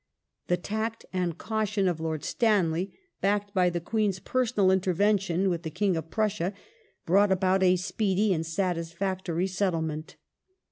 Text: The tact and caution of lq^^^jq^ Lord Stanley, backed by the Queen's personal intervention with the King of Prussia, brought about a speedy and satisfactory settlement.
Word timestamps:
The 0.47 0.57
tact 0.57 1.05
and 1.13 1.37
caution 1.37 1.87
of 1.87 1.97
lq^^^jq^ 1.97 1.99
Lord 2.03 2.23
Stanley, 2.23 2.91
backed 3.21 3.53
by 3.53 3.69
the 3.69 3.79
Queen's 3.79 4.17
personal 4.17 4.71
intervention 4.71 5.47
with 5.47 5.61
the 5.61 5.69
King 5.69 5.95
of 5.95 6.09
Prussia, 6.09 6.53
brought 7.05 7.31
about 7.31 7.61
a 7.61 7.75
speedy 7.75 8.33
and 8.33 8.43
satisfactory 8.43 9.45
settlement. 9.45 10.15